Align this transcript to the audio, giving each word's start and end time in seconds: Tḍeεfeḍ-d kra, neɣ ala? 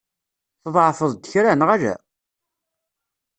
Tḍeεfeḍ-d 0.63 1.23
kra, 1.31 1.51
neɣ 1.53 1.69
ala? 1.75 1.93